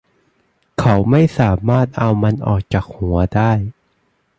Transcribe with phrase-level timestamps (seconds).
[0.79, 3.51] เขาไม่สามารถเอามันออกจากหัวได้